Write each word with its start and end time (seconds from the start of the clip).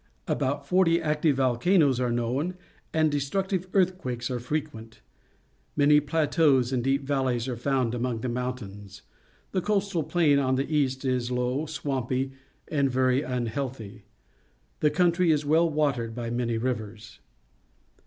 About 0.27 0.65
fort} 0.67 0.89
active 0.89 1.35
volcanoes 1.35 1.99
are 1.99 2.11
known, 2.11 2.55
and 2.91 3.11
destructive 3.11 3.67
earthquakes 3.73 4.31
are 4.31 4.39
frequent. 4.39 4.99
Many 5.75 5.99
plateaus 5.99 6.73
and 6.73 6.83
deep 6.83 7.03
valleys 7.03 7.47
are 7.47 7.55
found 7.55 7.93
among 7.93 8.21
the 8.21 8.27
mountains. 8.27 9.03
The 9.51 9.61
coastal 9.61 10.01
plain 10.01 10.39
on 10.39 10.55
the 10.55 10.67
east 10.75 11.05
is 11.05 11.29
low, 11.29 11.67
swampy, 11.67 12.31
and 12.67 12.89
very 12.89 13.21
unhealthy. 13.21 14.05
The 14.79 14.89
country 14.89 15.29
is 15.29 15.45
well 15.45 15.69
watered 15.69 16.15
by 16.15 16.31
manj^ 16.31 16.63
rivers. 16.63 17.19